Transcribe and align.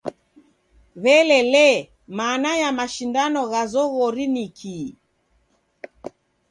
W'ele 1.01 1.39
lee, 1.53 1.77
mana 2.17 2.49
ya 2.61 2.69
mashindano 2.77 3.41
gha 3.51 3.61
zoghori 3.73 4.25
ni 4.33 4.45
kii? 4.57 4.89